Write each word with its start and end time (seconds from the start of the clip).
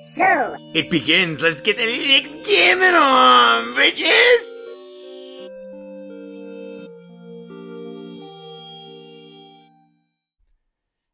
So, 0.00 0.56
it 0.72 0.88
begins. 0.90 1.42
Let's 1.42 1.60
get 1.60 1.76
the 1.76 1.82
Linux 1.82 2.46
gaming 2.46 2.94
on, 2.94 3.74
bitches! 3.74 4.50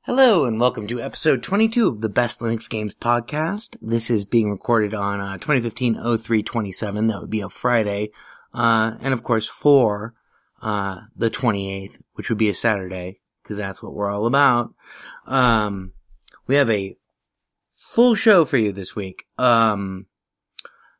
Hello 0.02 0.44
and 0.44 0.60
welcome 0.60 0.86
to 0.86 1.00
episode 1.00 1.42
22 1.42 1.88
of 1.88 2.00
the 2.00 2.08
Best 2.08 2.38
Linux 2.38 2.70
Games 2.70 2.94
podcast. 2.94 3.76
This 3.82 4.08
is 4.08 4.24
being 4.24 4.52
recorded 4.52 4.94
on 4.94 5.20
uh, 5.20 5.38
2015-03-27. 5.38 7.08
That 7.08 7.20
would 7.22 7.28
be 7.28 7.40
a 7.40 7.48
Friday. 7.48 8.10
Uh, 8.54 8.98
and 9.00 9.12
of 9.12 9.24
course 9.24 9.48
for 9.48 10.14
uh, 10.62 11.00
the 11.16 11.28
28th, 11.28 11.98
which 12.12 12.28
would 12.28 12.38
be 12.38 12.50
a 12.50 12.54
Saturday, 12.54 13.18
because 13.42 13.56
that's 13.56 13.82
what 13.82 13.94
we're 13.94 14.12
all 14.12 14.26
about. 14.26 14.72
Um, 15.26 15.90
we 16.46 16.54
have 16.54 16.70
a 16.70 16.96
full 17.92 18.14
show 18.14 18.44
for 18.44 18.56
you 18.56 18.72
this 18.72 18.96
week. 18.96 19.26
Um, 19.38 20.06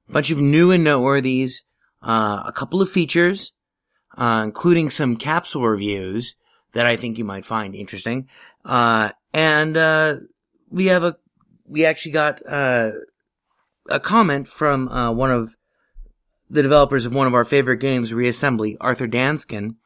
bunch 0.08 0.30
of 0.30 0.38
new 0.38 0.70
and 0.70 0.86
noteworthies, 0.86 1.62
uh, 2.02 2.42
a 2.46 2.52
couple 2.52 2.80
of 2.80 2.90
features, 2.90 3.52
uh, 4.16 4.42
including 4.44 4.90
some 4.90 5.16
capsule 5.16 5.66
reviews 5.66 6.36
that 6.72 6.86
I 6.86 6.96
think 6.96 7.18
you 7.18 7.24
might 7.24 7.44
find 7.44 7.74
interesting. 7.74 8.28
Uh, 8.64 9.10
and, 9.34 9.76
uh, 9.76 10.16
we 10.70 10.86
have 10.86 11.02
a, 11.02 11.16
we 11.66 11.84
actually 11.84 12.12
got, 12.12 12.40
uh, 12.48 12.92
a 13.88 14.00
comment 14.00 14.48
from, 14.48 14.88
uh, 14.88 15.12
one 15.12 15.30
of 15.30 15.56
the 16.48 16.62
developers 16.62 17.04
of 17.04 17.14
one 17.14 17.26
of 17.26 17.34
our 17.34 17.44
favorite 17.44 17.78
games, 17.78 18.12
Reassembly, 18.12 18.76
Arthur 18.80 19.08
Danskin, 19.08 19.76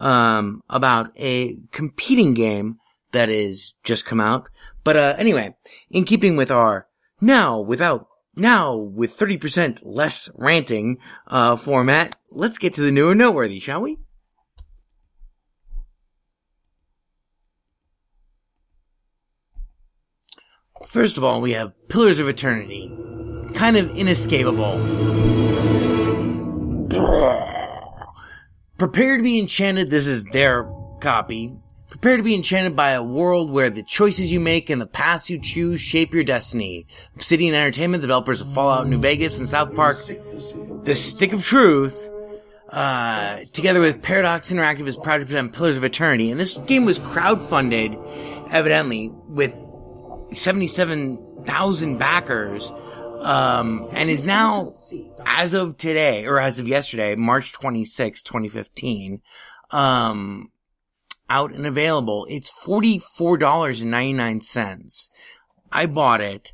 um, 0.00 0.62
about 0.70 1.12
a 1.18 1.58
competing 1.72 2.34
game 2.34 2.78
that 3.12 3.28
is 3.28 3.74
just 3.84 4.06
come 4.06 4.20
out. 4.20 4.48
But, 4.84 4.96
uh, 4.96 5.14
anyway, 5.18 5.54
in 5.90 6.04
keeping 6.04 6.36
with 6.36 6.50
our 6.50 6.86
now 7.20 7.60
without, 7.60 8.06
now 8.36 8.76
with 8.76 9.16
30% 9.16 9.80
less 9.84 10.30
ranting, 10.34 10.98
uh, 11.26 11.56
format, 11.56 12.16
let's 12.30 12.58
get 12.58 12.74
to 12.74 12.82
the 12.82 12.92
new 12.92 13.10
and 13.10 13.18
noteworthy, 13.18 13.60
shall 13.60 13.82
we? 13.82 13.98
First 20.86 21.18
of 21.18 21.24
all, 21.24 21.40
we 21.42 21.52
have 21.52 21.74
Pillars 21.88 22.18
of 22.18 22.28
Eternity. 22.28 22.90
Kind 23.54 23.76
of 23.76 23.94
inescapable. 23.96 24.78
Prepare 28.78 29.16
to 29.16 29.22
be 29.22 29.38
enchanted. 29.38 29.90
This 29.90 30.06
is 30.06 30.24
their 30.26 30.70
copy. 31.00 31.56
Prepare 31.88 32.18
to 32.18 32.22
be 32.22 32.34
enchanted 32.34 32.76
by 32.76 32.90
a 32.90 33.02
world 33.02 33.50
where 33.50 33.70
the 33.70 33.82
choices 33.82 34.30
you 34.30 34.40
make 34.40 34.68
and 34.68 34.80
the 34.80 34.86
paths 34.86 35.30
you 35.30 35.40
choose 35.40 35.80
shape 35.80 36.12
your 36.12 36.22
destiny. 36.22 36.86
Obsidian 37.14 37.54
Entertainment, 37.54 38.02
developers 38.02 38.42
of 38.42 38.52
Fallout 38.52 38.86
New 38.86 38.98
Vegas 38.98 39.38
and 39.38 39.48
South 39.48 39.74
Park, 39.74 39.96
The 40.82 40.94
Stick 40.94 41.32
of 41.32 41.42
Truth, 41.42 42.10
uh, 42.68 43.38
together 43.54 43.80
with 43.80 44.02
Paradox 44.02 44.52
Interactive 44.52 44.86
is 44.86 44.96
proud 44.98 45.18
to 45.18 45.24
present 45.24 45.54
Pillars 45.54 45.76
of 45.78 45.84
Eternity. 45.84 46.30
And 46.30 46.38
this 46.38 46.58
game 46.58 46.84
was 46.84 46.98
crowdfunded, 46.98 47.96
evidently, 48.52 49.10
with 49.26 49.56
77,000 50.32 51.96
backers, 51.96 52.70
um, 53.20 53.88
and 53.94 54.10
is 54.10 54.26
now, 54.26 54.68
as 55.24 55.54
of 55.54 55.78
today, 55.78 56.26
or 56.26 56.38
as 56.38 56.58
of 56.58 56.68
yesterday, 56.68 57.14
March 57.14 57.52
26, 57.52 58.22
2015, 58.22 59.22
um, 59.70 60.50
out 61.28 61.52
and 61.52 61.66
available. 61.66 62.26
It's 62.28 62.50
$44.99. 62.66 65.10
I 65.70 65.86
bought 65.86 66.20
it. 66.20 66.52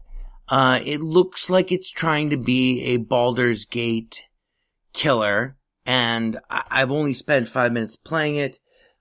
Uh, 0.49 0.81
it 0.85 1.01
looks 1.01 1.49
like 1.49 1.73
it's 1.73 1.91
trying 1.91 2.29
to 2.31 2.37
be 2.37 2.83
a 2.83 2.99
Baldur's 2.99 3.65
Gate 3.65 4.25
killer, 4.93 5.57
and 5.87 6.39
I- 6.51 6.65
I've 6.71 6.91
only 6.91 7.15
spent 7.15 7.49
five 7.49 7.73
minutes 7.73 7.97
playing 7.97 8.37
it, 8.37 8.59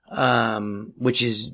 um, 0.10 0.94
which 0.98 1.22
is 1.22 1.52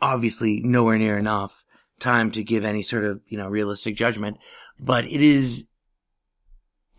obviously 0.00 0.60
nowhere 0.60 0.98
near 0.98 1.18
enough 1.18 1.64
time 1.98 2.30
to 2.32 2.44
give 2.44 2.64
any 2.64 2.82
sort 2.82 3.04
of, 3.04 3.20
you 3.26 3.36
know, 3.36 3.48
realistic 3.48 3.96
judgment, 3.96 4.38
but 4.78 5.04
it 5.04 5.20
is 5.20 5.66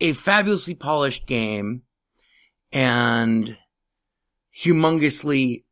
a 0.00 0.12
fabulously 0.12 0.74
polished 0.74 1.26
game 1.26 1.82
and 2.72 3.56
humongously 4.64 5.64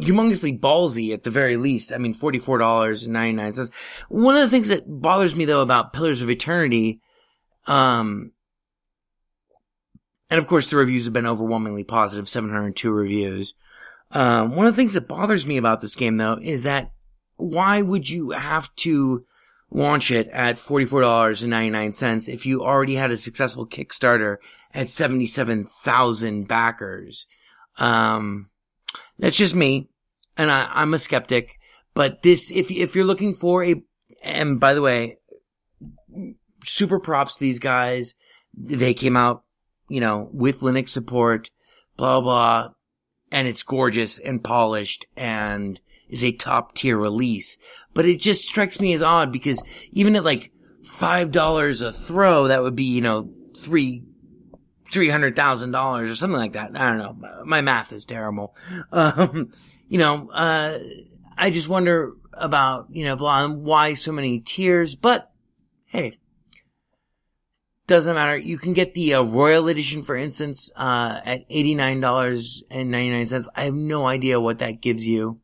humongously 0.00 0.58
ballsy 0.58 1.12
at 1.12 1.22
the 1.22 1.30
very 1.30 1.56
least. 1.56 1.92
I 1.92 1.98
mean, 1.98 2.14
$44.99. 2.14 3.70
One 4.08 4.36
of 4.36 4.42
the 4.42 4.48
things 4.48 4.68
that 4.68 4.84
bothers 4.86 5.34
me 5.34 5.44
though 5.44 5.62
about 5.62 5.92
Pillars 5.92 6.22
of 6.22 6.30
Eternity, 6.30 7.00
um, 7.66 8.32
and 10.28 10.38
of 10.38 10.46
course 10.46 10.70
the 10.70 10.76
reviews 10.76 11.04
have 11.04 11.12
been 11.12 11.26
overwhelmingly 11.26 11.84
positive, 11.84 12.28
702 12.28 12.90
reviews. 12.90 13.54
Um, 14.12 14.56
one 14.56 14.66
of 14.66 14.74
the 14.74 14.80
things 14.80 14.94
that 14.94 15.08
bothers 15.08 15.46
me 15.46 15.56
about 15.56 15.80
this 15.80 15.94
game 15.94 16.16
though 16.16 16.38
is 16.40 16.64
that 16.64 16.92
why 17.36 17.80
would 17.82 18.08
you 18.08 18.30
have 18.30 18.74
to 18.76 19.24
launch 19.70 20.10
it 20.10 20.28
at 20.28 20.56
$44.99 20.56 22.28
if 22.28 22.44
you 22.44 22.62
already 22.62 22.94
had 22.96 23.10
a 23.10 23.16
successful 23.16 23.66
Kickstarter 23.66 24.36
at 24.74 24.88
77,000 24.88 26.48
backers? 26.48 27.26
Um, 27.78 28.50
that's 29.18 29.36
just 29.36 29.54
me. 29.54 29.89
And 30.40 30.50
I, 30.50 30.70
I'm 30.72 30.94
a 30.94 30.98
skeptic, 30.98 31.58
but 31.92 32.22
this, 32.22 32.50
if, 32.50 32.70
if 32.70 32.94
you're 32.94 33.04
looking 33.04 33.34
for 33.34 33.64
a, 33.64 33.74
and 34.22 34.58
by 34.58 34.74
the 34.74 34.82
way, 34.82 35.18
super 36.64 36.98
props 36.98 37.38
these 37.38 37.58
guys. 37.58 38.14
They 38.54 38.94
came 38.94 39.16
out, 39.16 39.44
you 39.88 40.00
know, 40.00 40.28
with 40.32 40.60
Linux 40.60 40.90
support, 40.90 41.50
blah, 41.96 42.20
blah, 42.20 42.70
and 43.30 43.46
it's 43.46 43.62
gorgeous 43.62 44.18
and 44.18 44.42
polished 44.42 45.06
and 45.16 45.80
is 46.08 46.24
a 46.24 46.32
top 46.32 46.74
tier 46.74 46.98
release. 46.98 47.58
But 47.94 48.06
it 48.06 48.20
just 48.20 48.44
strikes 48.44 48.80
me 48.80 48.92
as 48.92 49.02
odd 49.02 49.32
because 49.32 49.62
even 49.92 50.16
at 50.16 50.24
like 50.24 50.52
$5 50.82 51.86
a 51.86 51.92
throw, 51.92 52.48
that 52.48 52.62
would 52.62 52.76
be, 52.76 52.84
you 52.84 53.00
know, 53.00 53.30
three, 53.56 54.04
$300,000 54.92 56.10
or 56.10 56.14
something 56.14 56.38
like 56.38 56.52
that. 56.52 56.76
I 56.76 56.88
don't 56.88 56.98
know. 56.98 57.44
My 57.44 57.60
math 57.60 57.92
is 57.92 58.04
terrible. 58.04 58.54
Um, 58.92 59.50
you 59.90 59.98
know, 59.98 60.30
uh, 60.30 60.78
I 61.36 61.50
just 61.50 61.68
wonder 61.68 62.14
about, 62.32 62.86
you 62.90 63.04
know, 63.04 63.16
blah, 63.16 63.48
why 63.48 63.94
so 63.94 64.12
many 64.12 64.38
tiers, 64.38 64.94
but 64.94 65.32
hey, 65.86 66.16
doesn't 67.88 68.14
matter. 68.14 68.38
You 68.38 68.56
can 68.56 68.72
get 68.72 68.94
the 68.94 69.14
uh, 69.14 69.24
Royal 69.24 69.66
Edition, 69.66 70.02
for 70.02 70.14
instance, 70.16 70.70
uh, 70.76 71.20
at 71.24 71.50
$89.99. 71.50 73.48
I 73.56 73.62
have 73.62 73.74
no 73.74 74.06
idea 74.06 74.40
what 74.40 74.60
that 74.60 74.80
gives 74.80 75.04
you. 75.04 75.40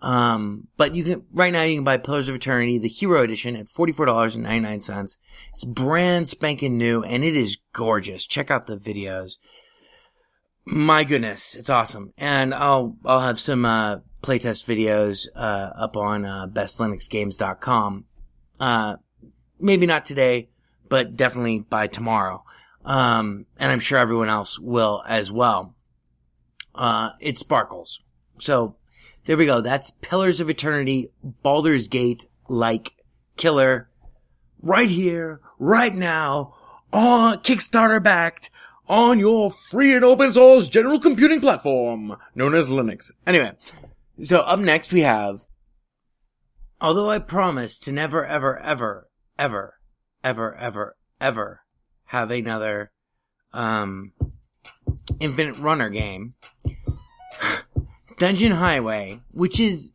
Um, 0.00 0.68
but 0.76 0.94
you 0.94 1.02
can, 1.02 1.24
right 1.32 1.52
now 1.52 1.62
you 1.62 1.78
can 1.78 1.84
buy 1.84 1.96
Pillars 1.96 2.28
of 2.28 2.36
Eternity, 2.36 2.78
the 2.78 2.86
Hero 2.86 3.24
Edition 3.24 3.56
at 3.56 3.66
$44.99. 3.66 5.18
It's 5.52 5.64
brand 5.64 6.28
spanking 6.28 6.78
new 6.78 7.02
and 7.02 7.24
it 7.24 7.36
is 7.36 7.58
gorgeous. 7.72 8.24
Check 8.24 8.52
out 8.52 8.66
the 8.66 8.76
videos. 8.76 9.32
My 10.72 11.02
goodness, 11.02 11.56
it's 11.56 11.68
awesome. 11.68 12.12
And 12.16 12.54
I'll, 12.54 12.96
I'll 13.04 13.20
have 13.20 13.40
some, 13.40 13.64
uh, 13.64 13.96
playtest 14.22 14.66
videos, 14.66 15.26
uh, 15.34 15.72
up 15.76 15.96
on, 15.96 16.24
uh, 16.24 16.46
bestlinuxgames.com. 16.46 18.04
Uh, 18.60 18.96
maybe 19.58 19.86
not 19.86 20.04
today, 20.04 20.48
but 20.88 21.16
definitely 21.16 21.58
by 21.58 21.88
tomorrow. 21.88 22.44
Um, 22.84 23.46
and 23.58 23.72
I'm 23.72 23.80
sure 23.80 23.98
everyone 23.98 24.28
else 24.28 24.60
will 24.60 25.02
as 25.08 25.32
well. 25.32 25.74
Uh, 26.72 27.10
it 27.18 27.36
sparkles. 27.36 28.00
So 28.38 28.76
there 29.26 29.36
we 29.36 29.46
go. 29.46 29.60
That's 29.60 29.90
Pillars 29.90 30.40
of 30.40 30.50
Eternity, 30.50 31.10
Baldur's 31.42 31.88
Gate 31.88 32.26
like 32.48 32.92
killer 33.36 33.90
right 34.62 34.88
here, 34.88 35.40
right 35.58 35.94
now, 35.94 36.54
on 36.92 37.38
Kickstarter 37.38 38.00
backed 38.00 38.50
on 38.90 39.20
your 39.20 39.52
free 39.52 39.94
and 39.94 40.04
open 40.04 40.32
source 40.32 40.68
general 40.68 40.98
computing 40.98 41.40
platform 41.40 42.16
known 42.34 42.56
as 42.56 42.70
Linux. 42.70 43.12
Anyway, 43.24 43.52
so 44.20 44.40
up 44.40 44.58
next 44.58 44.92
we 44.92 45.02
have, 45.02 45.46
although 46.80 47.08
I 47.08 47.20
promise 47.20 47.78
to 47.80 47.92
never, 47.92 48.26
ever, 48.26 48.58
ever, 48.58 49.08
ever, 49.38 49.74
ever, 50.24 50.56
ever, 50.56 50.96
ever 51.20 51.60
have 52.06 52.32
another, 52.32 52.90
um, 53.52 54.12
Infinite 55.20 55.56
Runner 55.58 55.88
game. 55.88 56.32
Dungeon 58.18 58.52
Highway, 58.52 59.18
which 59.34 59.60
is 59.60 59.92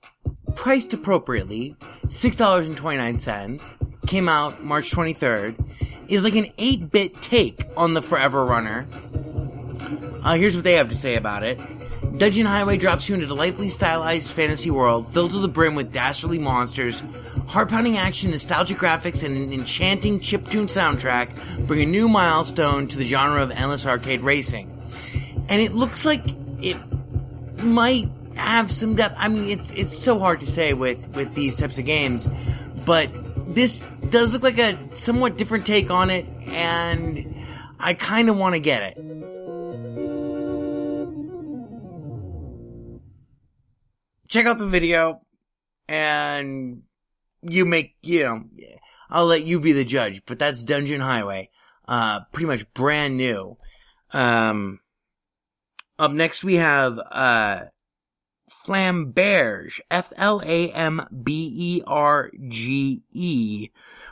priced 0.55 0.93
appropriately, 0.93 1.75
$6.29, 2.05 4.07
came 4.07 4.29
out 4.29 4.63
March 4.63 4.91
23rd, 4.91 5.84
is 6.07 6.23
like 6.23 6.35
an 6.35 6.45
8-bit 6.57 7.21
take 7.21 7.65
on 7.77 7.93
the 7.93 8.01
Forever 8.01 8.45
Runner. 8.45 8.87
Uh, 10.23 10.35
here's 10.35 10.55
what 10.55 10.63
they 10.63 10.73
have 10.73 10.89
to 10.89 10.95
say 10.95 11.15
about 11.15 11.43
it. 11.43 11.59
Dungeon 12.17 12.45
Highway 12.45 12.77
drops 12.77 13.09
you 13.09 13.15
into 13.15 13.25
a 13.25 13.29
delightfully 13.29 13.69
stylized 13.69 14.31
fantasy 14.31 14.71
world 14.71 15.11
filled 15.13 15.31
to 15.31 15.39
the 15.39 15.47
brim 15.47 15.75
with 15.75 15.91
dastardly 15.91 16.39
monsters, 16.39 17.01
heart-pounding 17.47 17.97
action, 17.97 18.31
nostalgic 18.31 18.77
graphics, 18.77 19.23
and 19.23 19.35
an 19.35 19.51
enchanting 19.51 20.19
chiptune 20.19 20.67
soundtrack 20.67 21.67
bring 21.67 21.81
a 21.81 21.85
new 21.85 22.07
milestone 22.07 22.87
to 22.87 22.97
the 22.97 23.05
genre 23.05 23.41
of 23.41 23.51
endless 23.51 23.85
arcade 23.85 24.21
racing. 24.21 24.71
And 25.49 25.61
it 25.61 25.73
looks 25.73 26.05
like 26.05 26.21
it 26.61 26.77
might 27.63 28.09
have 28.35 28.71
some 28.71 28.95
depth. 28.95 29.15
I 29.17 29.27
mean, 29.27 29.49
it's 29.49 29.73
it's 29.73 29.95
so 29.95 30.17
hard 30.17 30.39
to 30.39 30.47
say 30.47 30.73
with 30.73 31.15
with 31.15 31.35
these 31.35 31.55
types 31.55 31.77
of 31.77 31.85
games, 31.85 32.27
but 32.85 33.09
this 33.47 33.79
does 34.09 34.33
look 34.33 34.43
like 34.43 34.57
a 34.57 34.75
somewhat 34.95 35.37
different 35.37 35.65
take 35.65 35.89
on 35.89 36.09
it, 36.09 36.25
and 36.47 37.35
I 37.79 37.93
kind 37.93 38.29
of 38.29 38.37
want 38.37 38.55
to 38.55 38.59
get 38.59 38.83
it. 38.83 38.97
Check 44.27 44.45
out 44.45 44.57
the 44.57 44.67
video, 44.67 45.21
and 45.87 46.83
you 47.41 47.65
make 47.65 47.95
you 48.01 48.23
know. 48.23 48.43
I'll 49.09 49.27
let 49.27 49.43
you 49.43 49.59
be 49.59 49.71
the 49.71 49.85
judge, 49.85 50.23
but 50.25 50.39
that's 50.39 50.63
Dungeon 50.63 50.99
Highway, 50.99 51.49
uh, 51.87 52.21
pretty 52.31 52.47
much 52.47 52.73
brand 52.73 53.17
new. 53.17 53.57
Um, 54.11 54.79
up 55.99 56.11
next 56.11 56.43
we 56.43 56.55
have, 56.55 56.99
uh, 57.11 57.65
Flamberge, 58.49 59.79
F-L-A-M-B-E-R-G-E, 61.55 63.69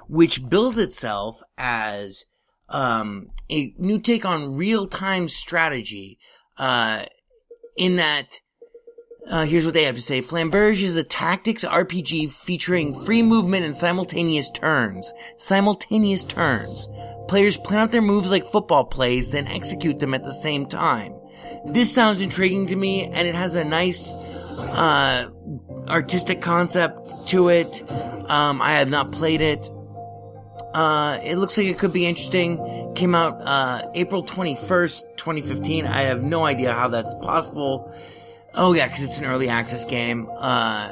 which 0.08 0.50
bills 0.50 0.78
itself 0.78 1.44
as, 1.58 2.26
um, 2.70 3.30
a 3.52 3.74
new 3.78 4.00
take 4.00 4.26
on 4.26 4.56
real-time 4.56 5.28
strategy, 5.28 6.18
uh, 6.58 7.06
in 7.76 7.98
that, 7.98 8.40
uh, 9.30 9.46
here's 9.46 9.66
what 9.66 9.74
they 9.74 9.84
have 9.84 9.96
to 9.96 10.02
say. 10.02 10.22
Flamberge 10.22 10.84
is 10.84 10.98
a 10.98 11.04
tactics 11.04 11.64
RPG 11.64 12.32
featuring 12.32 12.94
free 12.94 13.22
movement 13.22 13.66
and 13.66 13.76
simultaneous 13.76 14.50
turns. 14.52 15.14
Simultaneous 15.38 16.24
turns. 16.24 16.90
Players 17.28 17.58
plan 17.58 17.80
out 17.80 17.92
their 17.92 18.02
moves 18.02 18.32
like 18.32 18.46
football 18.46 18.86
plays, 18.86 19.32
then 19.32 19.48
execute 19.48 20.00
them 20.00 20.14
at 20.14 20.24
the 20.24 20.34
same 20.34 20.66
time. 20.66 21.14
This 21.66 21.94
sounds 21.94 22.22
intriguing 22.22 22.68
to 22.68 22.76
me, 22.76 23.06
and 23.06 23.28
it 23.28 23.36
has 23.36 23.56
a 23.56 23.64
nice, 23.64 24.16
uh, 24.16 25.30
artistic 25.88 26.42
concept 26.42 27.28
to 27.30 27.50
it. 27.50 27.84
Um, 28.30 28.62
I 28.62 28.74
have 28.74 28.90
not 28.90 29.12
played 29.12 29.42
it. 29.42 29.70
Uh, 30.74 31.20
it 31.24 31.36
looks 31.38 31.58
like 31.58 31.68
it 31.68 31.78
could 31.78 31.94
be 31.94 32.06
interesting. 32.06 32.94
Came 32.96 33.14
out, 33.16 33.40
uh, 33.42 33.92
April 33.94 34.24
21st, 34.24 35.18
2015. 35.18 35.86
I 35.86 36.02
have 36.02 36.24
no 36.24 36.46
idea 36.46 36.74
how 36.74 36.88
that's 36.88 37.14
possible. 37.16 37.94
Oh 38.56 38.74
yeah, 38.74 38.88
because 38.88 39.04
it's 39.04 39.20
an 39.20 39.26
early 39.26 39.50
access 39.50 39.86
game. 39.86 40.28
Uh, 40.40 40.88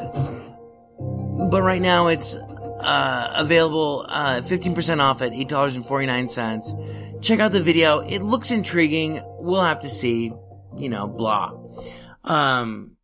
but 1.50 1.62
right 1.62 1.82
now 1.82 2.08
it's 2.08 2.36
uh, 2.36 3.34
available 3.36 4.06
uh, 4.10 4.42
15% 4.44 5.00
off 5.00 5.22
at 5.22 5.32
$8.49. 5.32 7.22
Check 7.22 7.40
out 7.40 7.52
the 7.52 7.62
video. 7.62 8.00
It 8.00 8.20
looks 8.20 8.52
intriguing. 8.52 9.22
We'll 9.40 9.62
have 9.62 9.82
to 9.82 9.90
see. 9.90 10.32
You 10.76 10.90
know, 10.90 11.08
blah. 11.08 11.52
Um, 12.24 12.96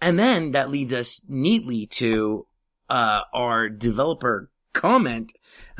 and 0.00 0.18
then 0.18 0.52
that 0.52 0.70
leads 0.70 0.92
us 0.92 1.20
neatly 1.28 1.86
to 1.86 2.46
uh, 2.88 3.22
our 3.32 3.68
developer 3.68 4.50
comment 4.72 5.32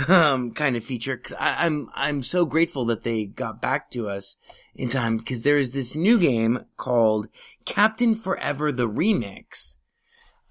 um, 0.09 0.53
kind 0.53 0.77
of 0.77 0.85
feature. 0.85 1.17
Cause 1.17 1.35
I, 1.39 1.67
I'm 1.67 1.89
I'm 1.95 2.23
so 2.23 2.45
grateful 2.45 2.85
that 2.87 3.05
they 3.05 3.27
got 3.27 3.61
back 3.61 3.91
to 3.93 4.09
us 4.09 4.37
in 4.75 4.89
time 4.89 5.19
because 5.19 5.43
there 5.43 5.59
is 5.59 5.73
this 5.73 5.95
new 5.95 6.19
game 6.19 6.65
called 6.77 7.29
Captain 7.65 8.15
Forever 8.15 8.73
the 8.73 8.89
Remix. 8.89 9.79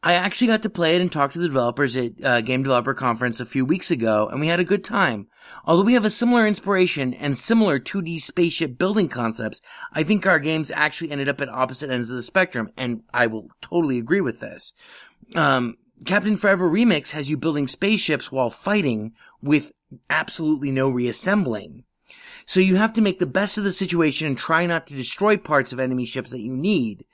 I 0.05 0.15
actually 0.15 0.49
got 0.49 0.63
to 0.63 0.71
play 0.71 0.97
it 0.97 1.01
and 1.01 1.11
talk 1.11 1.33
to 1.33 1.39
the 1.39 1.49
developers 1.49 1.97
at 1.97 2.13
uh, 2.23 2.41
Game 2.43 2.63
Developer 2.63 2.93
Conference 2.93 3.41
a 3.41 3.47
few 3.47 3.65
weeks 3.65 3.91
ago, 3.91 4.29
and 4.29 4.39
we 4.39 4.49
had 4.49 4.61
a 4.61 4.65
good 4.65 4.85
time. 4.85 5.29
Although 5.65 5.85
we 5.85 5.95
have 5.95 6.05
a 6.05 6.11
similar 6.11 6.47
inspiration 6.47 7.15
and 7.15 7.39
similar 7.39 7.81
2D 7.81 8.21
spaceship 8.21 8.77
building 8.77 9.09
concepts, 9.09 9.63
I 9.95 10.03
think 10.03 10.27
our 10.27 10.39
games 10.39 10.71
actually 10.71 11.11
ended 11.11 11.31
up 11.31 11.41
at 11.41 11.49
opposite 11.49 11.91
ends 11.91 12.11
of 12.11 12.17
the 12.17 12.23
spectrum, 12.23 12.71
and 12.77 13.03
I 13.15 13.29
will 13.29 13.49
totally 13.63 13.99
agree 13.99 14.21
with 14.21 14.41
this. 14.41 14.75
Um, 15.35 15.79
Captain 16.05 16.37
Forever 16.37 16.69
Remix 16.69 17.11
has 17.11 17.31
you 17.31 17.37
building 17.37 17.69
spaceships 17.69 18.31
while 18.31 18.51
fighting 18.51 19.15
with 19.41 19.73
absolutely 20.11 20.71
no 20.71 20.89
reassembling. 20.89 21.85
So 22.47 22.61
you 22.61 22.77
have 22.77 22.93
to 22.95 23.01
make 23.01 23.19
the 23.19 23.27
best 23.27 23.57
of 23.57 23.65
the 23.65 23.73
situation 23.73 24.27
and 24.27 24.37
try 24.37 24.67
not 24.67 24.87
to 24.89 24.95
destroy 24.95 25.37
parts 25.37 25.73
of 25.73 25.81
enemy 25.81 26.05
ships 26.05 26.31
that 26.31 26.41
you 26.41 26.55
need 26.55 27.05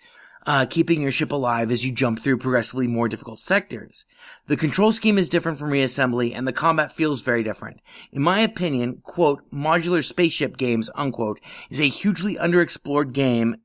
uh, 0.46 0.66
keeping 0.68 1.00
your 1.00 1.12
ship 1.12 1.32
alive 1.32 1.70
as 1.70 1.84
you 1.84 1.92
jump 1.92 2.22
through 2.22 2.38
progressively 2.38 2.86
more 2.86 3.08
difficult 3.08 3.40
sectors. 3.40 4.06
The 4.46 4.56
control 4.56 4.92
scheme 4.92 5.18
is 5.18 5.28
different 5.28 5.58
from 5.58 5.70
reassembly 5.70 6.34
and 6.34 6.46
the 6.46 6.52
combat 6.52 6.92
feels 6.92 7.20
very 7.20 7.42
different. 7.42 7.80
In 8.10 8.22
my 8.22 8.40
opinion, 8.40 9.00
quote, 9.02 9.48
modular 9.52 10.02
spaceship 10.02 10.56
games, 10.56 10.90
unquote, 10.94 11.40
is 11.68 11.80
a 11.80 11.88
hugely 11.88 12.36
underexplored 12.36 13.12
game, 13.12 13.56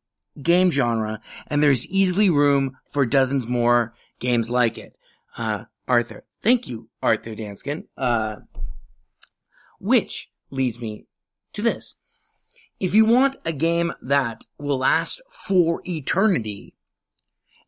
game 0.42 0.70
genre, 0.70 1.22
and 1.48 1.64
there's 1.64 1.88
easily 1.88 2.30
room 2.30 2.78
for 2.88 3.06
dozens 3.06 3.48
more 3.48 3.94
games 4.20 4.50
like 4.50 4.78
it. 4.78 4.98
Uh, 5.38 5.66
Arthur. 5.88 6.24
Thank 6.42 6.68
you, 6.68 6.90
Arthur 7.02 7.36
Danskin. 7.36 7.86
Uh, 7.98 8.38
which 9.80 10.30
leads 10.50 10.80
me 10.80 11.06
to 11.54 11.62
this. 11.62 11.96
If 12.80 12.94
you 12.94 13.06
want 13.06 13.38
a 13.46 13.54
game 13.54 13.94
that 14.02 14.46
will 14.58 14.80
last 14.80 15.22
for 15.30 15.82
eternity 15.86 16.76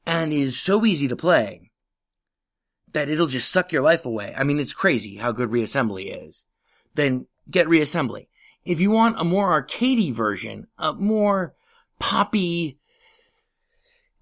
and 0.05 0.31
is 0.31 0.59
so 0.59 0.85
easy 0.85 1.07
to 1.07 1.15
play 1.15 1.71
that 2.93 3.09
it'll 3.09 3.27
just 3.27 3.51
suck 3.51 3.71
your 3.71 3.81
life 3.81 4.05
away. 4.05 4.33
I 4.35 4.43
mean, 4.43 4.59
it's 4.59 4.73
crazy 4.73 5.15
how 5.17 5.31
good 5.31 5.49
reassembly 5.49 6.27
is. 6.27 6.45
Then 6.95 7.27
get 7.49 7.67
reassembly. 7.67 8.27
If 8.65 8.81
you 8.81 8.91
want 8.91 9.19
a 9.19 9.23
more 9.23 9.61
arcadey 9.61 10.11
version, 10.11 10.67
a 10.77 10.93
more 10.93 11.53
poppy, 11.99 12.76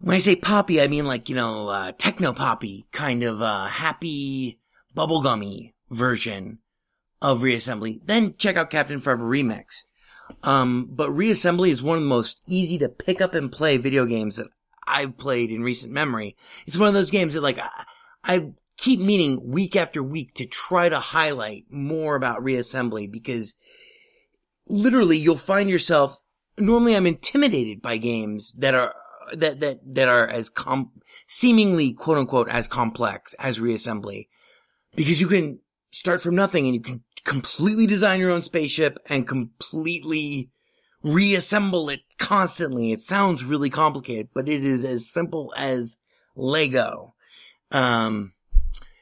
when 0.06 0.14
I 0.14 0.20
say 0.20 0.36
poppy, 0.36 0.80
I 0.80 0.88
mean 0.88 1.06
like, 1.06 1.30
you 1.30 1.36
know, 1.36 1.68
uh, 1.68 1.92
techno 1.98 2.32
poppy 2.32 2.86
kind 2.92 3.24
of, 3.24 3.42
uh, 3.42 3.66
happy 3.66 4.60
bubblegummy 4.96 5.74
version 5.90 6.60
of 7.24 7.42
reassembly, 7.42 8.02
then 8.06 8.36
check 8.38 8.56
out 8.56 8.70
Captain 8.70 9.00
Forever 9.00 9.28
Remix. 9.28 9.86
Um, 10.44 10.90
but 10.92 11.10
reassembly 11.10 11.70
is 11.70 11.82
one 11.82 11.98
of 11.98 12.04
the 12.04 12.10
most 12.10 12.44
easy 12.46 12.78
to 12.78 12.88
pick 12.88 13.20
up 13.20 13.34
and 13.34 13.52
play 13.52 13.78
video 13.78 14.06
games 14.06 14.36
that 14.36 14.50
I've 14.86 15.18
played 15.18 15.50
in 15.50 15.64
recent 15.64 15.92
memory. 15.92 16.38
It's 16.68 16.78
one 16.78 16.88
of 16.88 16.94
those 16.94 17.10
games 17.10 17.34
that 17.34 17.42
like, 17.42 17.58
I, 17.58 17.86
I 18.24 18.52
keep 18.78 19.00
meaning 19.00 19.50
week 19.50 19.76
after 19.76 20.04
week 20.04 20.36
to 20.36 20.46
try 20.46 20.88
to 20.88 21.00
highlight 21.00 21.64
more 21.72 22.16
about 22.16 22.44
reassembly 22.44 23.12
because 23.12 23.56
literally 24.68 25.18
you'll 25.18 25.36
find 25.36 25.68
yourself, 25.68 26.22
normally 26.60 26.96
I'm 26.96 27.08
intimidated 27.08 27.82
by 27.82 27.98
games 27.98 28.54
that 28.60 28.76
are, 28.76 28.94
that, 29.34 29.60
that, 29.60 29.80
that 29.86 30.08
are 30.08 30.28
as 30.28 30.50
com, 30.50 30.92
seemingly 31.28 31.94
quote 31.94 32.18
unquote 32.18 32.50
as 32.50 32.68
complex 32.68 33.34
as 33.36 33.60
reassembly 33.60 34.28
because 34.96 35.20
you 35.20 35.28
can 35.28 35.60
start 35.92 36.22
from 36.22 36.36
nothing 36.36 36.66
and 36.66 36.74
you 36.74 36.82
can 36.82 37.04
completely 37.24 37.88
design 37.88 38.20
your 38.20 38.32
own 38.32 38.44
spaceship 38.44 39.00
and 39.08 39.28
completely 39.28 40.50
reassemble 41.04 41.90
it 41.90 42.02
constantly. 42.18 42.92
It 42.92 43.02
sounds 43.02 43.44
really 43.44 43.70
complicated, 43.70 44.30
but 44.34 44.50
it 44.50 44.64
is 44.64 44.84
as 44.84 45.10
simple 45.10 45.54
as 45.56 45.98
Lego. 46.36 47.14
Um, 47.72 48.34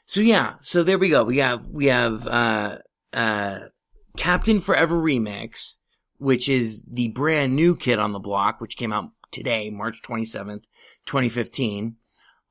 so 0.06 0.22
yeah, 0.22 0.56
so 0.62 0.84
there 0.84 0.98
we 0.98 1.10
go. 1.10 1.24
We 1.24 1.38
have, 1.38 1.68
we 1.68 1.86
have, 1.88 2.28
uh, 2.28 2.78
uh, 3.14 3.60
Captain 4.18 4.60
Forever 4.60 4.96
Remix, 4.96 5.78
which 6.18 6.48
is 6.48 6.84
the 6.84 7.10
brand 7.10 7.56
new 7.56 7.76
kit 7.76 8.00
on 8.00 8.12
the 8.12 8.20
block, 8.20 8.62
which 8.62 8.78
came 8.78 8.94
out 8.94 9.10
today, 9.34 9.70
March 9.70 10.02
27th, 10.02 10.64
2015. 11.06 11.98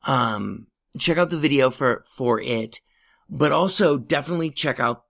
Um, 0.06 0.66
check 0.98 1.16
out 1.16 1.30
the 1.30 1.38
video 1.38 1.70
for, 1.70 2.04
for 2.06 2.40
it, 2.40 2.80
but 3.30 3.52
also 3.52 3.96
definitely 3.96 4.50
check 4.50 4.78
out 4.80 5.04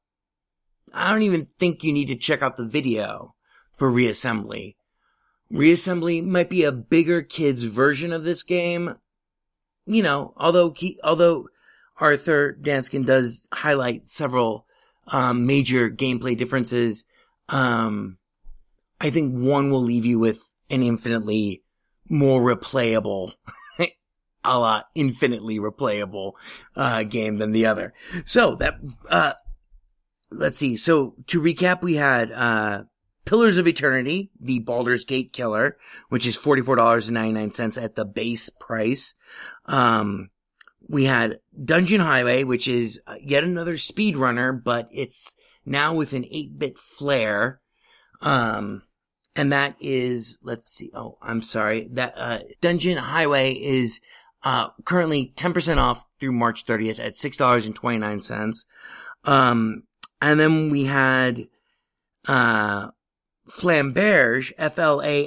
I 0.93 1.11
don't 1.11 1.23
even 1.23 1.49
think 1.59 1.83
you 1.83 1.93
need 1.93 2.09
to 2.09 2.17
check 2.17 2.43
out 2.43 2.57
the 2.57 2.67
video 2.67 3.35
for 3.73 3.91
reassembly. 3.91 4.77
Reassembly 5.53 6.25
might 6.25 6.51
be 6.51 6.65
a 6.65 6.73
bigger 6.73 7.23
kid's 7.23 7.63
version 7.63 8.13
of 8.13 8.25
this 8.25 8.43
game. 8.43 8.95
You 9.87 10.03
know, 10.03 10.35
although 10.37 10.73
he, 10.73 10.99
although 11.03 11.49
Arthur 11.99 12.57
Danskin 12.61 13.07
does 13.07 13.49
highlight 13.53 14.09
several 14.09 14.67
um, 15.09 15.47
major 15.47 15.91
gameplay 15.91 16.37
differences, 16.37 17.05
um, 17.49 18.19
I 19.01 19.11
think 19.11 19.35
one 19.35 19.71
will 19.71 19.83
leave 19.83 20.07
you 20.07 20.19
with 20.19 20.55
an 20.71 20.83
infinitely 20.83 21.62
more 22.13 22.41
replayable, 22.41 23.33
a 24.45 24.59
la 24.59 24.83
infinitely 24.95 25.59
replayable 25.59 26.35
uh, 26.77 27.03
game 27.03 27.39
than 27.39 27.53
the 27.53 27.67
other. 27.67 27.95
So 28.27 28.55
that 28.57 28.75
uh, 29.09 29.33
let's 30.31 30.59
see. 30.59 30.77
So 30.77 31.15
to 31.29 31.41
recap, 31.41 31.83
we 31.83 31.95
had, 31.95 32.31
uh, 32.31 32.85
Pillars 33.25 33.57
of 33.57 33.69
Eternity, 33.69 34.31
the 34.41 34.59
Baldur's 34.59 35.05
Gate 35.05 35.33
killer, 35.33 35.77
which 36.09 36.27
is 36.27 36.37
$44.99 36.37 37.81
at 37.81 37.95
the 37.95 38.05
base 38.05 38.51
price. 38.51 39.15
Um, 39.67 40.31
we 40.89 41.05
had 41.05 41.39
Dungeon 41.65 42.01
Highway, 42.01 42.43
which 42.43 42.67
is 42.67 43.01
yet 43.21 43.45
another 43.45 43.75
speedrunner, 43.75 44.61
but 44.63 44.89
it's 44.91 45.37
now 45.65 45.95
with 45.95 46.15
an 46.15 46.25
8-bit 46.25 46.79
flair. 46.79 47.61
Um, 48.21 48.83
and 49.35 49.53
that 49.53 49.77
is, 49.81 50.39
let's 50.43 50.69
see. 50.69 50.91
Oh, 50.95 51.17
I'm 51.23 51.43
sorry. 51.43 51.89
That, 51.93 52.15
uh, 52.17 52.41
Dungeon 52.61 52.99
Highway 52.99 53.53
is, 53.53 54.01
uh, 54.43 54.69
currently 54.85 55.33
10% 55.37 55.79
off 55.79 56.05
through 56.21 56.33
March 56.33 56.67
30th 56.67 56.99
at 56.99 57.15
$6.29. 57.15 58.67
Um, 59.25 59.85
and 60.21 60.39
then 60.39 60.71
we 60.71 60.85
had, 60.85 61.49
uh, 62.29 62.91
Flamberge, 63.49 64.53
F-L-A-M-B-E-R-G-E. 64.59 65.21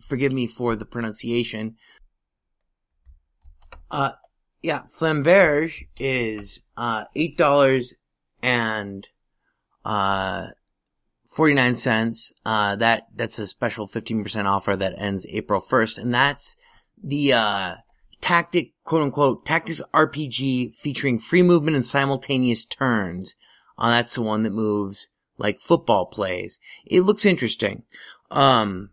Forgive 0.00 0.32
me 0.32 0.46
for 0.46 0.74
the 0.74 0.84
pronunciation. 0.86 1.76
Uh, 3.90 4.12
yeah, 4.62 4.82
Flamberge 4.88 5.88
is, 5.98 6.60
uh, 6.76 7.04
$8 7.14 7.94
and, 8.42 9.08
uh, 9.84 10.48
49 11.30 11.74
cents. 11.76 12.32
Uh, 12.44 12.76
that, 12.76 13.06
that's 13.14 13.38
a 13.38 13.46
special 13.46 13.88
15% 13.88 14.44
offer 14.46 14.76
that 14.76 14.94
ends 14.98 15.26
April 15.30 15.60
1st. 15.60 15.98
And 15.98 16.12
that's 16.12 16.56
the, 17.02 17.32
uh, 17.32 17.74
tactic, 18.20 18.72
quote 18.84 19.02
unquote, 19.02 19.46
tactics 19.46 19.80
RPG 19.94 20.74
featuring 20.74 21.18
free 21.18 21.42
movement 21.42 21.76
and 21.76 21.86
simultaneous 21.86 22.64
turns. 22.64 23.34
Uh, 23.78 23.90
that's 23.90 24.14
the 24.14 24.22
one 24.22 24.42
that 24.42 24.52
moves 24.52 25.08
like 25.38 25.60
football 25.60 26.06
plays. 26.06 26.58
It 26.84 27.02
looks 27.02 27.24
interesting. 27.24 27.84
Um, 28.30 28.90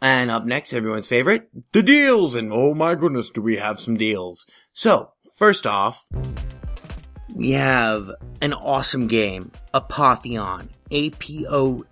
and 0.00 0.30
up 0.30 0.44
next, 0.44 0.72
everyone's 0.72 1.08
favorite, 1.08 1.48
the 1.72 1.82
deals. 1.82 2.34
And 2.34 2.52
oh 2.52 2.74
my 2.74 2.94
goodness, 2.94 3.30
do 3.30 3.40
we 3.40 3.56
have 3.56 3.80
some 3.80 3.96
deals? 3.96 4.46
So, 4.72 5.12
first 5.36 5.66
off, 5.66 6.06
we 7.34 7.52
have 7.52 8.10
an 8.40 8.52
awesome 8.52 9.06
game, 9.06 9.50
Apotheon. 9.74 10.68
A-P-O-T-H-E-O-N. 10.90 11.86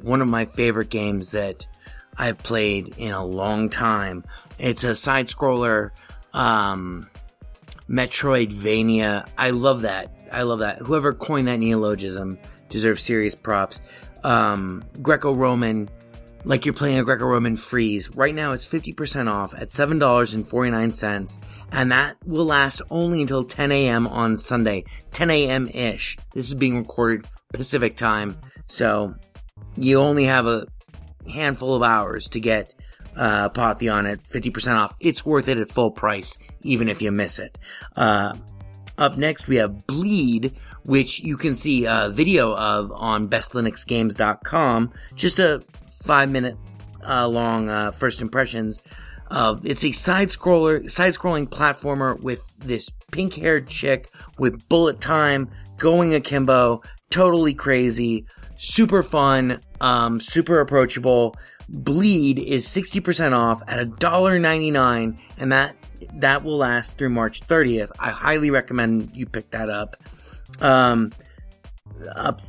One 0.00 0.20
of 0.20 0.28
my 0.28 0.44
favorite 0.44 0.88
games 0.90 1.30
that 1.30 1.66
I've 2.18 2.38
played 2.38 2.94
in 2.98 3.12
a 3.12 3.24
long 3.24 3.70
time. 3.70 4.24
It's 4.58 4.82
a 4.82 4.96
side 4.96 5.28
scroller, 5.28 5.90
um, 6.34 7.08
Metroidvania. 7.88 9.28
I 9.38 9.50
love 9.50 9.82
that. 9.82 10.14
I 10.32 10.42
love 10.42 10.58
that. 10.60 10.78
Whoever 10.78 11.14
coined 11.14 11.46
that 11.48 11.58
neologism 11.58 12.38
deserves 12.68 13.02
serious 13.02 13.34
props. 13.34 13.80
Um, 14.24 14.84
Greco-Roman, 15.00 15.88
like 16.44 16.64
you're 16.64 16.74
playing 16.74 16.98
a 16.98 17.04
Greco-Roman 17.04 17.56
frieze. 17.56 18.10
Right 18.14 18.34
now 18.34 18.52
it's 18.52 18.66
50% 18.66 19.30
off 19.30 19.54
at 19.54 19.68
$7.49 19.68 21.38
and 21.72 21.92
that 21.92 22.16
will 22.24 22.44
last 22.44 22.82
only 22.90 23.20
until 23.20 23.44
10 23.44 23.72
a.m. 23.72 24.06
on 24.06 24.36
Sunday. 24.36 24.84
10 25.12 25.30
a.m. 25.30 25.68
ish. 25.68 26.16
This 26.32 26.48
is 26.48 26.54
being 26.54 26.78
recorded 26.78 27.26
Pacific 27.52 27.96
time. 27.96 28.36
So 28.66 29.14
you 29.76 29.98
only 29.98 30.24
have 30.24 30.46
a 30.46 30.66
handful 31.28 31.74
of 31.74 31.82
hours 31.82 32.28
to 32.30 32.40
get 32.40 32.74
uh, 33.16 33.50
Apotheon 33.50 34.10
at 34.10 34.22
50% 34.22 34.76
off. 34.76 34.96
It's 35.00 35.24
worth 35.26 35.48
it 35.48 35.58
at 35.58 35.70
full 35.70 35.90
price, 35.90 36.38
even 36.62 36.88
if 36.88 37.02
you 37.02 37.10
miss 37.12 37.38
it. 37.38 37.58
Uh, 37.96 38.34
up 38.98 39.16
next, 39.16 39.48
we 39.48 39.56
have 39.56 39.86
Bleed, 39.86 40.54
which 40.84 41.20
you 41.20 41.36
can 41.36 41.54
see 41.54 41.86
a 41.86 42.10
video 42.10 42.54
of 42.54 42.92
on 42.92 43.28
bestlinuxgames.com. 43.28 44.92
Just 45.14 45.38
a 45.38 45.62
five 46.02 46.30
minute 46.30 46.56
uh, 47.06 47.28
long 47.28 47.68
uh, 47.68 47.90
first 47.90 48.20
impressions. 48.20 48.82
It's 49.32 49.84
a 49.84 49.92
side 49.92 50.28
scroller, 50.30 50.90
side 50.90 51.14
scrolling 51.14 51.48
platformer 51.48 52.20
with 52.20 52.54
this 52.58 52.90
pink 53.12 53.34
haired 53.34 53.68
chick 53.68 54.10
with 54.38 54.68
bullet 54.68 55.00
time 55.00 55.50
going 55.80 56.14
akimbo, 56.14 56.82
totally 57.10 57.54
crazy, 57.54 58.26
super 58.56 59.02
fun, 59.02 59.60
um, 59.80 60.20
super 60.20 60.60
approachable. 60.60 61.34
Bleed 61.68 62.38
is 62.38 62.66
60% 62.66 63.32
off 63.32 63.62
at 63.66 63.88
$1.99 63.88 65.18
and 65.38 65.52
that 65.52 65.76
that 66.14 66.42
will 66.42 66.56
last 66.56 66.96
through 66.96 67.10
March 67.10 67.40
30th. 67.42 67.90
I 67.98 68.10
highly 68.10 68.50
recommend 68.50 69.14
you 69.14 69.26
pick 69.26 69.50
that 69.50 69.68
up. 69.68 69.96
Um, 70.60 71.12
up 72.14 72.40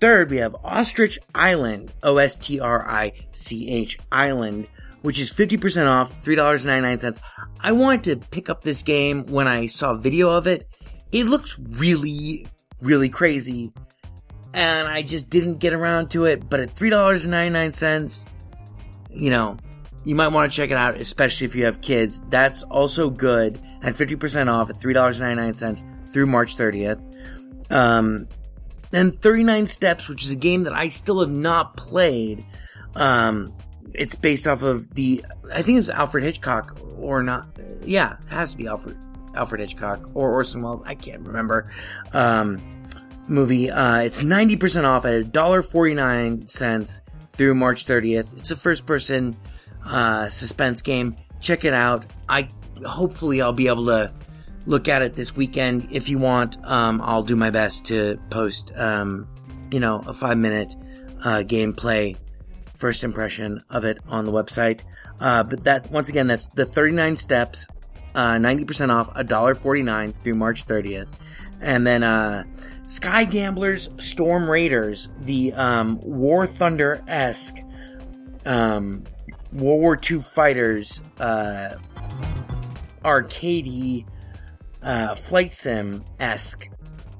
third, 0.00 0.30
we 0.30 0.38
have 0.38 0.56
Ostrich 0.64 1.18
Island, 1.34 1.92
O 2.02 2.18
S 2.18 2.36
T 2.36 2.60
R 2.60 2.88
I 2.88 3.12
C 3.32 3.70
H 3.70 3.98
Island, 4.10 4.68
which 5.02 5.20
is 5.20 5.30
50% 5.30 5.86
off, 5.88 6.12
$3.99. 6.24 7.20
I 7.60 7.72
wanted 7.72 8.04
to 8.04 8.28
pick 8.28 8.48
up 8.50 8.62
this 8.62 8.82
game 8.82 9.26
when 9.26 9.48
I 9.48 9.66
saw 9.66 9.92
a 9.92 9.98
video 9.98 10.30
of 10.30 10.46
it. 10.46 10.66
It 11.12 11.24
looks 11.24 11.58
really, 11.58 12.46
really 12.80 13.08
crazy. 13.08 13.72
And 14.52 14.88
I 14.88 15.02
just 15.02 15.30
didn't 15.30 15.58
get 15.58 15.72
around 15.72 16.10
to 16.10 16.24
it, 16.24 16.48
but 16.48 16.60
at 16.60 16.70
$3.99, 16.70 18.26
you 19.10 19.30
know, 19.30 19.58
you 20.04 20.14
might 20.14 20.28
want 20.28 20.50
to 20.50 20.56
check 20.56 20.70
it 20.70 20.76
out, 20.76 20.94
especially 20.94 21.46
if 21.46 21.54
you 21.54 21.64
have 21.64 21.80
kids. 21.80 22.22
That's 22.28 22.62
also 22.62 23.10
good 23.10 23.60
and 23.82 23.94
50% 23.94 24.48
off 24.48 24.70
at 24.70 24.76
$3.99 24.76 26.08
through 26.08 26.26
March 26.26 26.56
30th. 26.56 27.02
Um, 27.70 28.28
and 28.92 29.20
39 29.20 29.66
Steps, 29.66 30.08
which 30.08 30.24
is 30.24 30.32
a 30.32 30.36
game 30.36 30.64
that 30.64 30.72
I 30.72 30.88
still 30.88 31.20
have 31.20 31.30
not 31.30 31.76
played. 31.76 32.44
Um, 32.94 33.52
it's 33.94 34.14
based 34.14 34.46
off 34.46 34.62
of 34.62 34.94
the, 34.94 35.24
I 35.52 35.62
think 35.62 35.78
it's 35.78 35.88
Alfred 35.88 36.24
Hitchcock 36.24 36.78
or 36.98 37.22
not. 37.22 37.48
Yeah, 37.84 38.14
it 38.26 38.30
has 38.30 38.52
to 38.52 38.56
be 38.56 38.66
Alfred, 38.66 38.98
Alfred 39.34 39.60
Hitchcock 39.60 40.08
or 40.14 40.32
Orson 40.32 40.62
Welles. 40.62 40.82
I 40.82 40.94
can't 40.94 41.26
remember. 41.26 41.72
Um, 42.12 42.60
movie. 43.28 43.70
Uh, 43.70 44.00
it's 44.00 44.22
90% 44.22 44.84
off 44.84 45.04
at 45.04 45.24
$1.49 45.24 47.00
through 47.28 47.54
March 47.54 47.86
30th. 47.86 48.38
It's 48.38 48.50
a 48.50 48.56
first 48.56 48.86
person 48.86 49.36
uh, 49.84 50.28
suspense 50.28 50.82
game. 50.82 51.16
Check 51.40 51.64
it 51.64 51.74
out. 51.74 52.06
I 52.28 52.48
hopefully 52.84 53.40
I'll 53.40 53.52
be 53.52 53.68
able 53.68 53.86
to 53.86 54.12
look 54.66 54.88
at 54.88 55.02
it 55.02 55.14
this 55.14 55.34
weekend. 55.34 55.88
If 55.90 56.08
you 56.08 56.18
want, 56.18 56.58
um, 56.64 57.00
I'll 57.02 57.22
do 57.22 57.36
my 57.36 57.50
best 57.50 57.86
to 57.86 58.18
post, 58.30 58.72
um, 58.76 59.28
you 59.70 59.80
know, 59.80 60.02
a 60.06 60.12
five 60.12 60.38
minute 60.38 60.76
uh, 61.24 61.42
gameplay 61.46 62.16
first 62.74 63.04
impression 63.04 63.62
of 63.70 63.84
it 63.84 63.98
on 64.08 64.26
the 64.26 64.32
website. 64.32 64.80
Uh, 65.20 65.42
but 65.42 65.64
that 65.64 65.90
once 65.90 66.08
again, 66.08 66.26
that's 66.26 66.48
the 66.48 66.66
39 66.66 67.16
steps, 67.16 67.68
uh, 68.14 68.34
90% 68.34 68.90
off, 68.90 69.12
$1.49 69.14 70.14
through 70.14 70.34
March 70.34 70.66
30th. 70.66 71.08
And 71.60 71.86
then 71.86 72.02
uh, 72.02 72.44
Sky 72.86 73.24
Gamblers 73.24 73.88
Storm 73.98 74.50
Raiders, 74.50 75.08
the 75.20 75.54
um, 75.54 75.98
War 76.02 76.46
Thunder 76.46 77.02
esque 77.08 77.56
um, 78.44 79.04
World 79.52 79.80
War 79.80 79.98
II 80.10 80.20
fighters, 80.20 81.00
uh, 81.18 81.76
arcadey, 83.04 84.04
uh, 84.86 85.14
flight 85.14 85.52
sim 85.52 86.04
esque. 86.18 86.70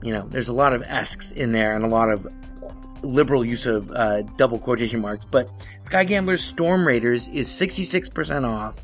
You 0.02 0.12
know, 0.12 0.26
there's 0.28 0.48
a 0.48 0.54
lot 0.54 0.72
of 0.72 0.82
esques 0.82 1.32
in 1.32 1.52
there 1.52 1.74
and 1.74 1.84
a 1.84 1.88
lot 1.88 2.08
of 2.10 2.26
liberal 3.02 3.44
use 3.44 3.66
of 3.66 3.90
uh, 3.90 4.22
double 4.36 4.58
quotation 4.58 5.00
marks. 5.00 5.24
But 5.24 5.50
Sky 5.82 6.04
Gamblers 6.04 6.42
Storm 6.42 6.86
Raiders 6.86 7.28
is 7.28 7.48
66% 7.48 8.48
off, 8.48 8.82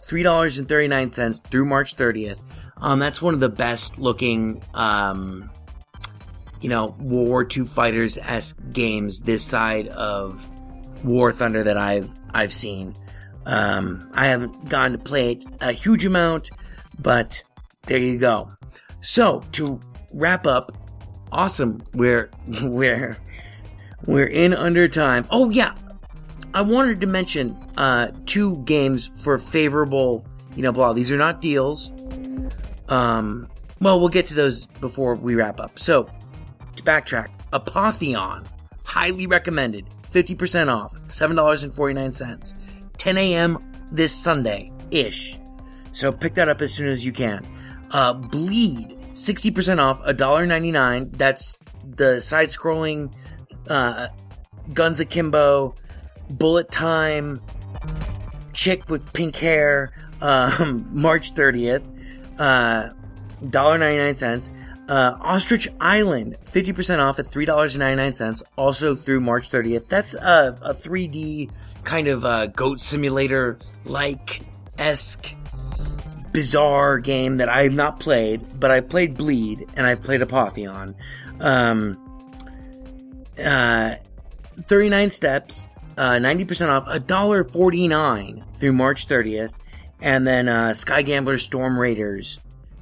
$3.39 0.00 1.46
through 1.46 1.64
March 1.64 1.96
30th. 1.96 2.42
Um, 2.78 2.98
that's 2.98 3.20
one 3.20 3.34
of 3.34 3.40
the 3.40 3.48
best 3.48 3.98
looking, 3.98 4.62
um, 4.74 5.50
you 6.60 6.68
know, 6.68 6.96
World 6.98 7.28
War 7.28 7.48
II 7.56 7.64
fighters 7.64 8.18
esque 8.18 8.58
games 8.72 9.20
this 9.20 9.44
side 9.44 9.88
of 9.88 10.48
War 11.04 11.32
Thunder 11.32 11.62
that 11.64 11.76
I've 11.76 12.10
I've 12.34 12.52
seen. 12.52 12.96
Um, 13.46 14.10
I 14.14 14.26
haven't 14.26 14.68
gone 14.68 14.92
to 14.92 14.98
play 14.98 15.32
it 15.32 15.44
a 15.60 15.72
huge 15.72 16.04
amount, 16.04 16.50
but 16.98 17.42
there 17.86 17.98
you 17.98 18.18
go. 18.18 18.50
So 19.00 19.42
to 19.52 19.80
wrap 20.12 20.46
up, 20.46 20.72
awesome. 21.30 21.82
We're 21.94 22.30
we're 22.62 23.16
we're 24.06 24.26
in 24.26 24.54
under 24.54 24.88
time. 24.88 25.26
Oh 25.30 25.50
yeah, 25.50 25.74
I 26.54 26.62
wanted 26.62 27.00
to 27.00 27.06
mention 27.06 27.56
uh, 27.76 28.12
two 28.26 28.58
games 28.64 29.10
for 29.20 29.38
favorable. 29.38 30.26
You 30.56 30.62
know, 30.62 30.72
blah. 30.72 30.92
These 30.92 31.10
are 31.10 31.16
not 31.16 31.40
deals. 31.40 31.90
Um, 32.88 33.48
well, 33.80 33.98
we'll 33.98 34.10
get 34.10 34.26
to 34.26 34.34
those 34.34 34.66
before 34.66 35.14
we 35.14 35.34
wrap 35.34 35.58
up. 35.58 35.78
So 35.78 36.04
to 36.76 36.82
backtrack, 36.82 37.30
Apotheon, 37.52 38.46
highly 38.84 39.26
recommended. 39.26 39.86
50% 40.10 40.68
off, 40.68 40.94
$7.49. 41.08 42.54
10 42.98 43.18
a.m. 43.18 43.72
this 43.90 44.14
Sunday 44.14 44.70
ish. 44.90 45.38
So 45.92 46.12
pick 46.12 46.34
that 46.34 46.48
up 46.48 46.60
as 46.60 46.72
soon 46.72 46.88
as 46.88 47.04
you 47.04 47.12
can. 47.12 47.46
Uh, 47.92 48.14
Bleed, 48.14 48.96
60% 49.12 49.78
off, 49.78 50.02
$1.99. 50.02 51.12
That's 51.16 51.60
the 51.84 52.20
side 52.20 52.48
scrolling, 52.48 53.12
uh, 53.68 54.08
Guns 54.72 55.00
Akimbo, 55.00 55.74
Bullet 56.30 56.70
Time, 56.70 57.40
chick 58.52 58.88
with 58.88 59.12
pink 59.12 59.36
hair, 59.36 59.92
um, 60.20 60.88
March 60.92 61.34
30th, 61.34 61.84
uh, 62.38 62.92
$1.99. 63.42 64.50
Uh, 64.88 65.16
Ostrich 65.20 65.68
Island, 65.80 66.36
50% 66.44 66.98
off 66.98 67.18
at 67.18 67.26
$3.99, 67.26 68.42
also 68.56 68.94
through 68.94 69.20
March 69.20 69.50
30th. 69.50 69.86
That's 69.88 70.14
a, 70.14 70.58
a 70.60 70.74
3D 70.74 71.50
kind 71.84 72.08
of 72.08 72.24
uh, 72.24 72.46
goat 72.46 72.80
simulator 72.80 73.58
like 73.84 74.40
esque 74.78 75.34
bizarre 76.32 76.98
game 76.98 77.36
that 77.38 77.48
I 77.48 77.64
have 77.64 77.74
not 77.74 78.00
played, 78.00 78.58
but 78.58 78.70
I've 78.70 78.88
played 78.88 79.16
Bleed 79.16 79.66
and 79.76 79.86
I've 79.86 80.02
played 80.02 80.20
Apotheon. 80.20 80.94
Um, 81.40 81.98
uh, 83.38 83.96
39 84.66 85.10
steps, 85.10 85.68
uh, 85.96 86.12
90% 86.12 86.68
off, 86.68 86.86
$1.49 86.86 88.54
through 88.54 88.72
March 88.72 89.08
30th. 89.08 89.54
And 90.00 90.26
then 90.26 90.48
uh, 90.48 90.74
Sky 90.74 91.02
Gambler 91.02 91.38
Storm 91.38 91.78
Raiders. 91.78 92.40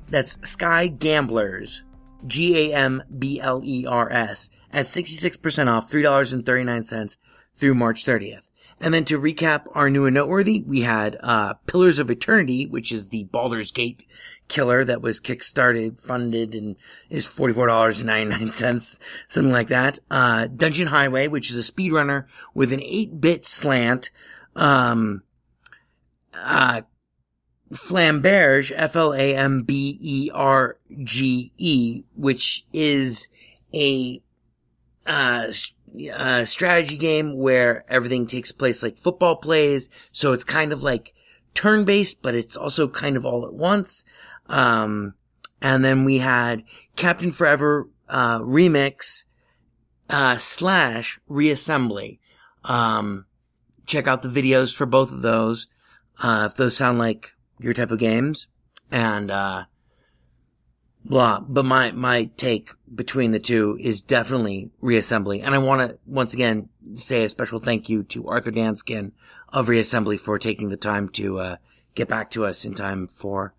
That's 0.09 0.49
Sky 0.49 0.87
Gamblers 0.89 1.85
G 2.27 2.73
A 2.73 2.75
M 2.75 3.03
B 3.19 3.41
L 3.41 3.63
E 3.65 3.87
R 3.87 4.11
S 4.11 4.51
at 4.73 4.87
66% 4.87 5.69
off, 5.69 5.91
$3.39 5.91 7.19
through 7.55 7.75
March 7.75 8.05
30th. 8.05 8.50
And 8.81 8.95
then 8.95 9.05
to 9.07 9.21
recap 9.21 9.67
our 9.75 9.91
new 9.91 10.07
and 10.07 10.15
noteworthy, 10.15 10.63
we 10.67 10.81
had 10.81 11.19
uh, 11.21 11.55
Pillars 11.67 11.99
of 11.99 12.11
Eternity, 12.11 12.67
which 12.67 12.91
is 12.91 13.11
the 13.11 13.25
Baldur's 13.25 13.73
Gate 13.73 14.07
killer 14.49 14.85
that 14.85 15.03
was 15.03 15.21
kickstarted, 15.21 16.01
funded, 16.01 16.55
and 16.55 16.77
is 17.11 17.27
$44.99, 17.27 19.01
something 19.29 19.53
like 19.53 19.69
that. 19.69 19.99
Uh, 20.11 20.47
Dungeon 20.47 20.89
Highway, 20.89 21.29
which 21.29 21.51
is 21.51 21.59
a 21.59 21.73
speedrunner 21.73 22.25
with 22.55 22.73
an 22.73 22.81
8-bit 22.81 23.45
slant. 23.45 24.11
Um, 24.57 25.25
uh, 26.35 26.83
Flamberge, 27.73 28.73
F-L-A-M-B-E-R-G-E, 28.75 29.23
which 32.17 32.67
is 32.73 33.29
a, 33.73 34.21
uh, 35.07 35.47
uh, 36.13 36.45
strategy 36.45 36.97
game 36.97 37.37
where 37.39 37.85
everything 37.89 38.27
takes 38.27 38.53
place 38.53 38.83
like 38.83 38.99
football 38.99 39.37
plays. 39.37 39.89
So 40.13 40.33
it's 40.33 40.45
kind 40.45 40.73
of 40.73 40.83
like 40.83 41.15
turn 41.55 41.85
based, 41.85 42.23
but 42.23 42.35
it's 42.35 42.57
also 42.57 42.89
kind 42.89 43.17
of 43.17 43.27
all 43.27 43.45
at 43.45 43.55
once. 43.55 44.05
Um, 44.49 45.15
and 45.61 45.85
then 45.85 46.05
we 46.05 46.19
had 46.19 46.65
Captain 46.97 47.33
Forever, 47.33 47.89
uh, 48.09 48.41
remix, 48.41 49.25
uh, 50.09 50.39
slash 50.39 51.21
reassembly. 51.29 52.19
Um, 52.65 53.27
check 53.87 54.07
out 54.07 54.23
the 54.23 54.29
videos 54.29 54.75
for 54.75 54.87
both 54.87 55.13
of 55.13 55.23
those. 55.23 55.67
Uh, 56.23 56.49
if 56.51 56.57
those 56.57 56.77
sound 56.77 56.99
like 56.99 57.35
your 57.59 57.75
type 57.75 57.91
of 57.91 57.99
games 57.99 58.49
and, 58.91 59.31
uh, 59.31 59.65
blah. 61.05 61.41
But 61.41 61.65
my, 61.65 61.93
my 61.93 62.31
take 62.37 62.71
between 62.93 63.33
the 63.33 63.39
two 63.39 63.79
is 63.81 64.03
definitely 64.03 64.71
reassembly. 64.83 65.43
And 65.45 65.55
I 65.55 65.59
want 65.59 65.91
to 65.91 65.99
once 66.07 66.35
again 66.35 66.69
say 66.95 67.25
a 67.25 67.29
special 67.29 67.59
thank 67.59 67.89
you 67.89 68.03
to 68.05 68.29
Arthur 68.29 68.51
Danskin 68.51 69.13
of 69.49 69.69
reassembly 69.69 70.19
for 70.19 70.39
taking 70.39 70.69
the 70.69 70.77
time 70.77 71.09
to, 71.11 71.39
uh, 71.39 71.57
get 71.95 72.09
back 72.09 72.31
to 72.31 72.45
us 72.45 72.65
in 72.65 72.75
time 72.75 73.09
for, 73.09 73.55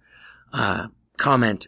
uh, 0.53 0.87
comment 1.17 1.67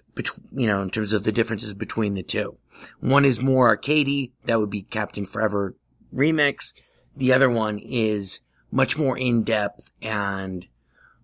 you 0.51 0.65
know, 0.65 0.81
in 0.81 0.89
terms 0.89 1.13
of 1.13 1.23
the 1.23 1.31
differences 1.31 1.73
between 1.73 2.15
the 2.15 2.23
two. 2.23 2.57
One 2.99 3.25
is 3.25 3.39
more 3.39 3.75
arcadey. 3.75 4.31
That 4.45 4.59
would 4.59 4.69
be 4.69 4.81
Captain 4.81 5.25
Forever 5.25 5.75
remix. 6.13 6.73
The 7.15 7.33
other 7.33 7.49
one 7.49 7.77
is 7.77 8.41
much 8.71 8.97
more 8.97 9.17
in 9.17 9.43
depth 9.43 9.91
and 10.01 10.65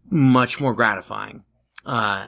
much 0.09 0.59
more 0.59 0.73
gratifying. 0.75 1.43
Uh, 1.85 2.27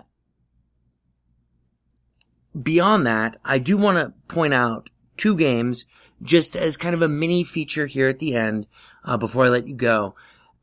beyond 2.59 3.05
that, 3.07 3.37
I 3.45 3.57
do 3.59 3.77
want 3.77 3.97
to 3.97 4.13
point 4.33 4.53
out 4.53 4.89
two 5.17 5.35
games 5.35 5.85
just 6.21 6.55
as 6.55 6.77
kind 6.77 6.93
of 6.93 7.01
a 7.01 7.07
mini 7.07 7.43
feature 7.43 7.87
here 7.87 8.07
at 8.07 8.19
the 8.19 8.35
end, 8.35 8.67
uh, 9.03 9.17
before 9.17 9.45
I 9.45 9.49
let 9.49 9.67
you 9.67 9.75
go. 9.75 10.15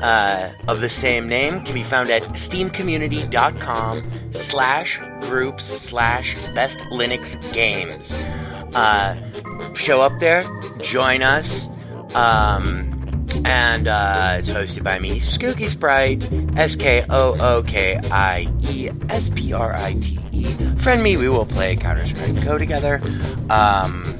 uh, 0.03 0.51
of 0.69 0.83
the 0.83 0.91
same 0.91 1.29
name 1.29 1.65
can 1.65 1.73
be 1.73 1.83
found 1.83 2.11
at 2.11 2.25
steamcommunity.com 2.35 4.31
slash 4.31 5.01
groups 5.23 5.65
slash 5.81 6.37
best 6.55 6.79
Linux 6.93 7.41
games. 7.55 8.13
Uh, 8.75 9.17
show 9.73 10.03
up 10.03 10.21
there, 10.21 10.45
join 10.83 11.23
us. 11.23 11.67
Um, 12.15 12.98
and 13.45 13.89
uh, 13.89 14.37
it's 14.39 14.49
hosted 14.49 14.83
by 14.83 14.99
me, 14.99 15.21
Skookie 15.21 15.69
Sprite, 15.69 16.27
S 16.57 16.77
K 16.77 17.05
O 17.09 17.35
O 17.39 17.63
K 17.63 17.97
I 17.97 18.53
E 18.61 18.91
S 19.09 19.31
P 19.31 19.53
R 19.53 19.75
I 19.75 19.95
T 19.95 20.19
E. 20.33 20.55
Friend 20.77 21.03
me, 21.03 21.17
we 21.17 21.29
will 21.29 21.47
play 21.47 21.77
Counter 21.77 22.07
Strike 22.07 22.45
Go 22.45 22.59
together. 22.59 23.01
Um, 23.51 24.15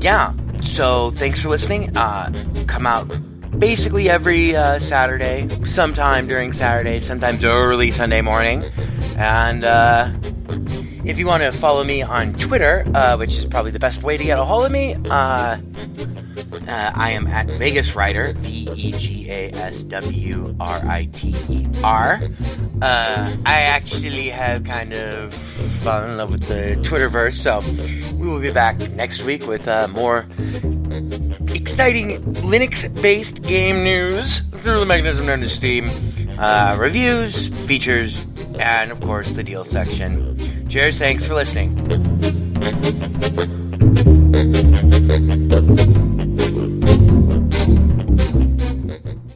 yeah, 0.00 0.34
so 0.62 1.10
thanks 1.12 1.40
for 1.40 1.48
listening. 1.48 1.96
Uh, 1.96 2.64
come 2.66 2.86
out 2.86 3.10
basically 3.58 4.08
every 4.08 4.56
uh, 4.56 4.78
Saturday, 4.78 5.48
sometime 5.66 6.26
during 6.26 6.52
Saturday, 6.52 7.00
sometimes 7.00 7.44
early 7.44 7.92
Sunday 7.92 8.20
morning. 8.20 8.64
And 9.16 9.64
uh, 9.64 10.10
if 11.04 11.18
you 11.18 11.26
want 11.26 11.42
to 11.42 11.52
follow 11.52 11.84
me 11.84 12.02
on 12.02 12.34
Twitter, 12.34 12.84
uh, 12.94 13.16
which 13.16 13.36
is 13.36 13.46
probably 13.46 13.70
the 13.70 13.78
best 13.78 14.02
way 14.02 14.16
to 14.16 14.24
get 14.24 14.38
a 14.38 14.44
hold 14.44 14.66
of 14.66 14.72
me, 14.72 14.94
uh, 15.10 15.58
uh, 16.68 16.92
I 16.94 17.12
am 17.12 17.26
at 17.26 17.48
Vegas 17.58 17.94
Writer, 17.94 18.32
V 18.34 18.68
E 18.74 18.92
G 18.92 19.30
A 19.30 19.52
S 19.52 19.82
W 19.84 20.54
R 20.60 20.86
I 20.86 21.06
T 21.06 21.34
E 21.48 21.66
R. 21.82 22.20
Uh, 22.80 23.36
I 23.44 23.60
actually 23.62 24.28
have 24.30 24.64
kind 24.64 24.92
of 24.92 25.34
fallen 25.34 26.10
in 26.10 26.16
love 26.16 26.30
with 26.30 26.46
the 26.46 26.76
Twitterverse, 26.88 27.34
so 27.34 27.60
we 28.16 28.26
will 28.26 28.40
be 28.40 28.50
back 28.50 28.78
next 28.92 29.22
week 29.22 29.46
with 29.46 29.66
uh, 29.68 29.88
more 29.88 30.26
exciting 31.54 32.22
Linux 32.36 33.02
based 33.02 33.42
game 33.42 33.82
news 33.82 34.40
through 34.52 34.80
the 34.80 34.86
mechanism 34.86 35.26
known 35.26 35.42
as 35.42 35.52
Steam, 35.52 35.90
uh, 36.38 36.76
reviews, 36.78 37.48
features, 37.66 38.24
and 38.58 38.90
of 38.90 39.00
course 39.00 39.34
the 39.34 39.42
deal 39.42 39.64
section. 39.64 40.31
Cheers, 40.72 40.96
thanks 40.96 41.22
for 41.22 41.34
listening. 41.34 41.76